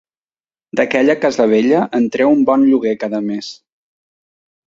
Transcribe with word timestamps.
D'aquella 0.79 1.15
casa 1.25 1.45
vella, 1.51 1.81
en 1.99 2.07
treu 2.15 2.33
un 2.37 2.41
bon 2.49 2.65
lloguer 2.69 2.97
cada 3.05 3.23
mes. 3.27 3.51